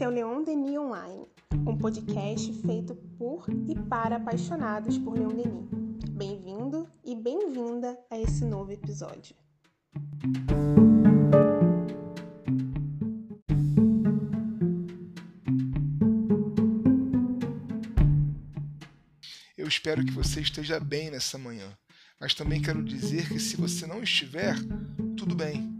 [0.00, 1.26] Esse é o Leon Denis Online,
[1.66, 5.68] um podcast feito por e para apaixonados por Leon Denis.
[6.12, 9.36] Bem-vindo e bem-vinda a esse novo episódio.
[19.58, 21.76] Eu espero que você esteja bem nessa manhã,
[22.18, 24.56] mas também quero dizer que se você não estiver,
[25.14, 25.78] tudo bem.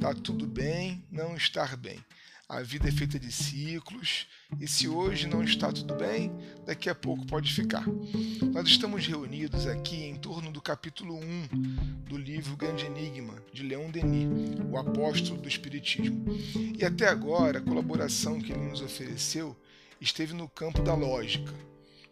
[0.00, 2.04] Tá tudo bem não estar bem.
[2.52, 4.26] A vida é feita de ciclos
[4.60, 6.30] e se hoje não está tudo bem,
[6.66, 7.82] daqui a pouco pode ficar.
[8.52, 11.48] Nós estamos reunidos aqui em torno do capítulo 1
[12.04, 14.28] do livro Grande Enigma de Leon Denis,
[14.70, 16.26] o apóstolo do Espiritismo.
[16.78, 19.56] E até agora, a colaboração que ele nos ofereceu
[19.98, 21.54] esteve no campo da lógica.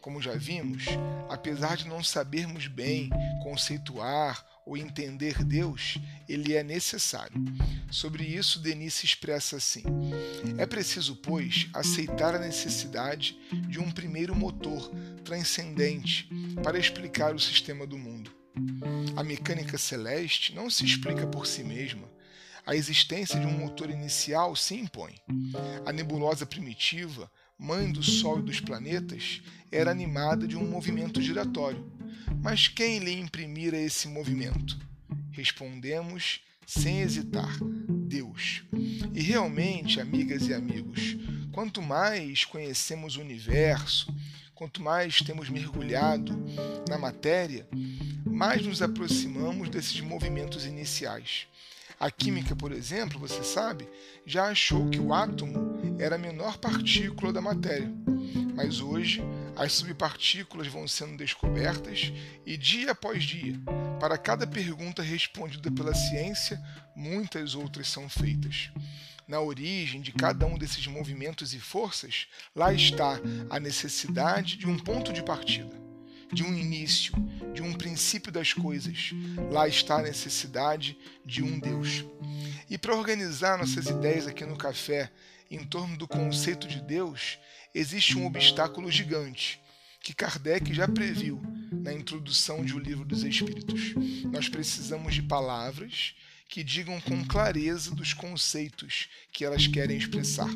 [0.00, 0.84] Como já vimos,
[1.28, 3.10] apesar de não sabermos bem
[3.42, 7.42] conceituar ou entender Deus, ele é necessário.
[7.90, 9.82] Sobre isso, Denis se expressa assim:
[10.58, 13.36] É preciso, pois, aceitar a necessidade
[13.68, 14.90] de um primeiro motor
[15.24, 16.28] transcendente
[16.62, 18.32] para explicar o sistema do mundo.
[19.16, 22.08] A mecânica celeste não se explica por si mesma.
[22.66, 25.14] A existência de um motor inicial se impõe.
[25.84, 32.00] A nebulosa primitiva, mãe do Sol e dos planetas, era animada de um movimento giratório
[32.42, 34.78] mas quem lhe imprimira esse movimento?
[35.30, 37.54] Respondemos sem hesitar:
[38.08, 38.62] Deus.
[39.14, 41.16] E realmente, amigas e amigos,
[41.52, 44.12] quanto mais conhecemos o universo,
[44.54, 46.32] quanto mais temos mergulhado
[46.88, 47.68] na matéria,
[48.24, 51.46] mais nos aproximamos desses movimentos iniciais.
[52.00, 53.86] A química, por exemplo, você sabe,
[54.24, 57.92] já achou que o átomo era a menor partícula da matéria.
[58.56, 59.22] Mas hoje
[59.54, 62.10] as subpartículas vão sendo descobertas
[62.46, 63.60] e, dia após dia,
[64.00, 66.58] para cada pergunta respondida pela ciência,
[66.96, 68.70] muitas outras são feitas.
[69.28, 74.78] Na origem de cada um desses movimentos e forças, lá está a necessidade de um
[74.78, 75.76] ponto de partida,
[76.32, 77.12] de um início,
[77.52, 79.10] de um princípio das coisas.
[79.50, 82.04] Lá está a necessidade de um Deus.
[82.68, 85.10] E para organizar nossas ideias aqui no café
[85.50, 87.38] em torno do conceito de Deus,
[87.74, 89.60] existe um obstáculo gigante
[90.00, 93.94] que Kardec já previu na introdução de O Livro dos Espíritos.
[94.32, 96.14] Nós precisamos de palavras
[96.50, 100.50] que digam com clareza dos conceitos que elas querem expressar.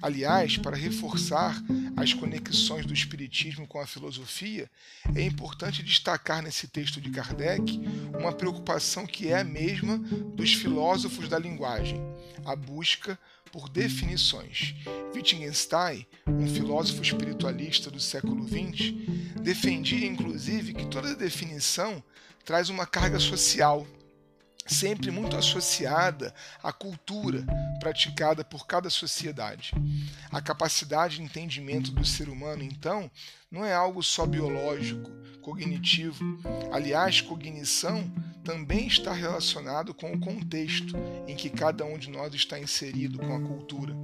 [0.00, 1.60] Aliás, para reforçar
[1.96, 4.70] as conexões do Espiritismo com a filosofia,
[5.16, 7.80] é importante destacar nesse texto de Kardec
[8.16, 12.00] uma preocupação que é a mesma dos filósofos da linguagem,
[12.44, 13.18] a busca
[13.50, 14.76] por definições.
[15.12, 18.94] Wittgenstein, um filósofo espiritualista do século XX,
[19.42, 22.02] defendia inclusive que toda definição
[22.44, 23.84] traz uma carga social,
[24.66, 27.44] sempre muito associada à cultura
[27.78, 29.72] praticada por cada sociedade.
[30.30, 33.10] A capacidade de entendimento do ser humano, então,
[33.50, 35.10] não é algo só biológico,
[35.40, 36.38] cognitivo.
[36.72, 38.10] Aliás, cognição
[38.42, 43.34] também está relacionado com o contexto em que cada um de nós está inserido com
[43.34, 43.96] a cultura.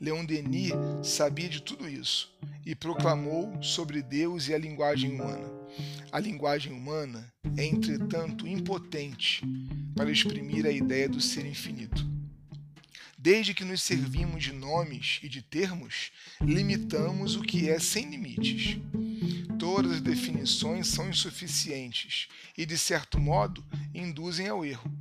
[0.00, 0.72] Leon Denis
[1.02, 2.32] sabia de tudo isso
[2.66, 5.63] e proclamou sobre Deus e a linguagem humana.
[6.12, 9.42] A linguagem humana é, entretanto, impotente
[9.94, 12.06] para exprimir a ideia do ser infinito.
[13.18, 16.12] Desde que nos servimos de nomes e de termos,
[16.42, 18.76] limitamos o que é sem limites.
[19.58, 23.64] Todas as definições são insuficientes e, de certo modo,
[23.94, 24.92] induzem ao erro.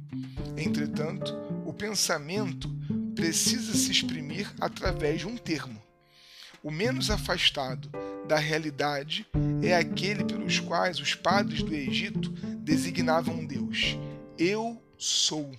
[0.57, 1.33] Entretanto,
[1.65, 2.69] o pensamento
[3.13, 5.83] precisa se exprimir através de um termo.
[6.63, 7.91] O menos afastado
[8.25, 9.27] da realidade
[9.61, 12.29] é aquele pelos quais os padres do Egito
[12.59, 13.97] designavam Deus.
[14.39, 15.51] Eu sou.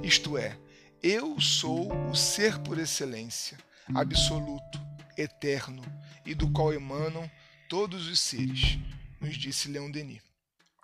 [0.00, 0.56] Isto é,
[1.02, 3.58] eu sou o ser por excelência,
[3.92, 4.80] absoluto,
[5.18, 5.82] eterno
[6.24, 7.28] e do qual emanam
[7.68, 8.78] todos os seres,
[9.20, 10.22] nos disse Leon Denis.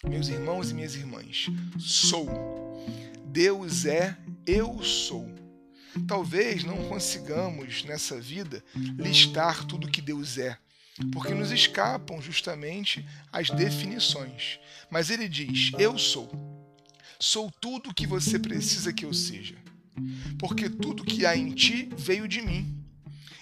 [0.02, 1.46] Meus irmãos e minhas irmãs,
[1.78, 2.26] sou.
[3.24, 5.47] Deus é, eu sou.
[6.06, 8.62] Talvez não consigamos nessa vida
[8.96, 10.56] listar tudo que Deus é,
[11.12, 14.58] porque nos escapam justamente as definições.
[14.90, 16.30] Mas ele diz: Eu sou.
[17.20, 19.56] Sou tudo o que você precisa que eu seja.
[20.38, 22.74] Porque tudo que há em ti veio de mim.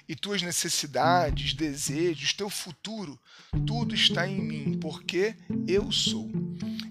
[0.08, 3.18] E tuas necessidades, desejos, teu futuro,
[3.66, 5.34] tudo está em mim, porque
[5.66, 6.30] eu sou.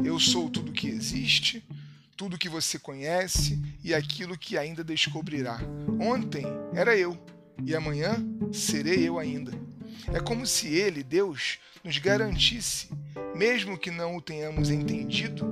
[0.03, 1.63] Eu sou tudo que existe,
[2.15, 5.59] tudo que você conhece e aquilo que ainda descobrirá.
[5.99, 7.17] Ontem era eu
[7.63, 8.17] e amanhã
[8.53, 9.51] serei eu ainda.
[10.13, 12.89] É como se ele, Deus, nos garantisse,
[13.35, 15.45] mesmo que não o tenhamos entendido,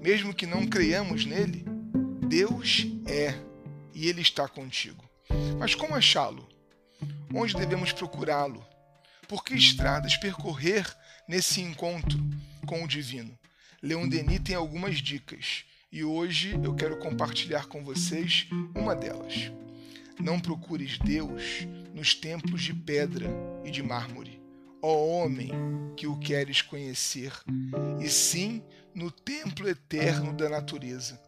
[0.00, 1.64] mesmo que não creiamos nele,
[2.28, 3.34] Deus é
[3.94, 5.04] e ele está contigo.
[5.58, 6.48] Mas como achá-lo?
[7.34, 8.64] Onde devemos procurá-lo?
[9.28, 10.86] Por que estradas percorrer
[11.28, 12.18] nesse encontro
[12.66, 13.36] com o divino?
[13.82, 19.52] Leon Denis tem algumas dicas e hoje eu quero compartilhar com vocês uma delas.
[20.18, 23.28] Não procures Deus nos templos de pedra
[23.64, 24.40] e de mármore,
[24.82, 25.50] ó homem
[25.96, 27.32] que o queres conhecer,
[28.00, 28.62] e sim
[28.94, 31.20] no templo eterno da natureza,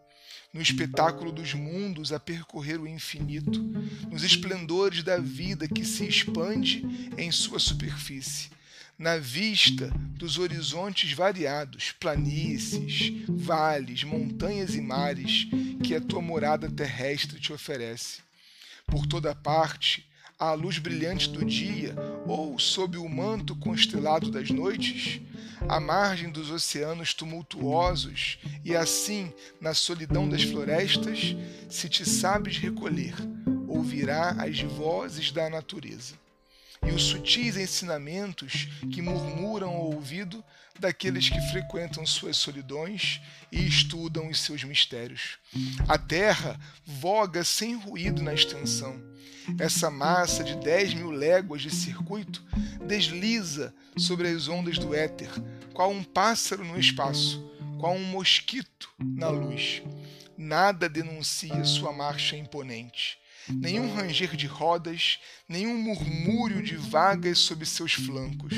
[0.52, 3.62] no espetáculo dos mundos a percorrer o infinito,
[4.10, 6.84] nos esplendores da vida que se expande
[7.16, 8.50] em sua superfície,
[8.98, 15.46] na vista dos horizontes variados, planícies, vales, montanhas e mares
[15.84, 18.18] que a tua morada terrestre te oferece.
[18.84, 20.04] Por toda parte,
[20.36, 21.94] à luz brilhante do dia
[22.26, 25.20] ou sob o manto constelado das noites,
[25.68, 31.36] à margem dos oceanos tumultuosos e assim na solidão das florestas,
[31.68, 33.14] se te sabes recolher,
[33.68, 36.16] ouvirá as vozes da natureza
[36.86, 40.44] e os sutis ensinamentos que murmuram ao ouvido
[40.78, 43.20] daqueles que frequentam suas solidões
[43.50, 45.38] e estudam os seus mistérios.
[45.88, 49.00] A terra voga sem ruído na extensão.
[49.58, 52.44] Essa massa de dez mil léguas de circuito
[52.86, 55.30] desliza sobre as ondas do éter,
[55.72, 57.42] qual um pássaro no espaço,
[57.78, 59.82] qual um mosquito na luz.
[60.36, 63.18] Nada denuncia sua marcha imponente
[63.52, 65.18] nenhum ranger de rodas,
[65.48, 68.54] nenhum murmúrio de vagas sob seus flancos.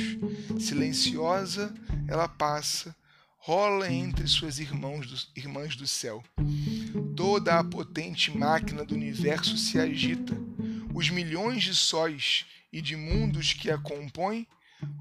[0.59, 1.75] Silenciosa,
[2.09, 2.95] ela passa,
[3.39, 6.23] rola entre suas irmãos do, irmãs do céu.
[7.17, 10.37] Toda a potente máquina do universo se agita.
[10.95, 14.47] Os milhões de sóis e de mundos que a compõem,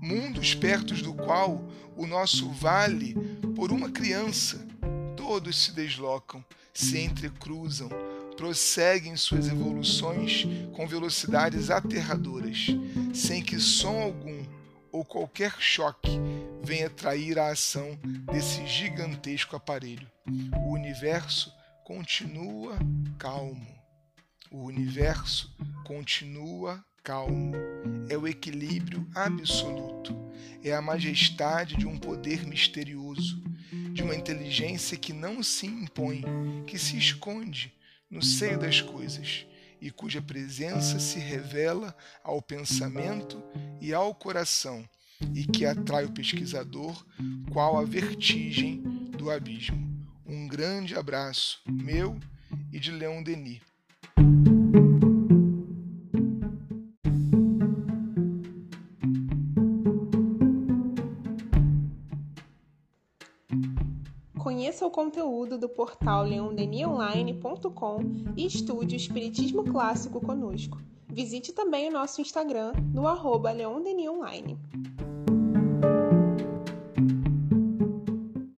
[0.01, 3.15] mundos perto do qual o nosso vale,
[3.56, 4.65] por uma criança,
[5.15, 6.44] todos se deslocam,
[6.74, 7.89] se entrecruzam,
[8.39, 12.68] prosseguem suas evoluções com velocidades aterradoras,
[13.13, 14.45] sem que som algum
[14.94, 16.18] ou qualquer choque
[16.63, 18.00] venha trair a ação
[18.31, 20.09] desse gigantesco aparelho.
[20.56, 21.53] O universo
[21.83, 22.80] continua
[23.18, 23.68] calmo.
[24.50, 25.53] O universo
[25.83, 27.51] continua calmo.
[28.07, 30.15] É o equilíbrio absoluto.
[30.63, 33.44] É a majestade de um poder misterioso,
[33.92, 36.24] de uma inteligência que não se impõe,
[36.65, 37.77] que se esconde
[38.09, 39.45] no seio das coisas
[39.81, 43.41] e cuja presença se revela ao pensamento
[43.79, 44.88] e ao coração
[45.33, 47.06] e que atrai o pesquisador
[47.51, 48.81] qual a vertigem
[49.17, 49.88] do abismo.
[50.25, 52.19] Um grande abraço meu
[52.71, 53.69] e de Leon Denis.
[64.39, 68.00] Conheça o conteúdo do portal leondenionline.com
[68.38, 70.81] e estude o Espiritismo Clássico conosco.
[71.09, 74.57] Visite também o nosso Instagram no arroba leondenionline.